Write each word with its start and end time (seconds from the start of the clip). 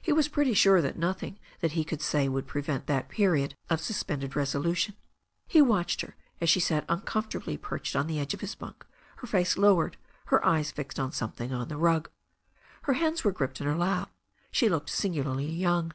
He 0.00 0.14
was 0.14 0.28
pretty 0.28 0.54
sure 0.54 0.80
that 0.80 0.96
nothing 0.98 1.38
that 1.60 1.72
he 1.72 1.84
could 1.84 2.00
say 2.00 2.26
would 2.26 2.46
prevent 2.46 2.86
that 2.86 3.10
period 3.10 3.54
of 3.68 3.82
suspended 3.82 4.34
resolution. 4.34 4.94
He 5.46 5.60
watched 5.60 6.00
her 6.00 6.16
as 6.40 6.48
she 6.48 6.58
sat 6.58 6.86
uncomfortably 6.88 7.58
perched 7.58 7.94
on 7.94 8.06
the 8.06 8.18
edge 8.18 8.32
of 8.32 8.40
his 8.40 8.54
bunk, 8.54 8.86
her 9.16 9.26
face 9.26 9.58
lowered, 9.58 9.98
her 10.28 10.42
eyes 10.42 10.70
fixed 10.70 10.98
on 10.98 11.12
some 11.12 11.32
thing 11.32 11.52
on 11.52 11.68
the 11.68 11.76
rug. 11.76 12.08
Her 12.84 12.94
hands 12.94 13.24
were 13.24 13.32
gripped 13.32 13.60
in 13.60 13.66
her 13.66 13.76
lap. 13.76 14.10
She 14.50 14.70
looked 14.70 14.88
singularly 14.88 15.52
young. 15.52 15.92